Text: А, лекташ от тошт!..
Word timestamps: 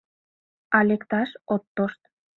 А, 0.77 0.79
лекташ 0.87 1.29
от 1.53 1.63
тошт!.. 1.75 2.01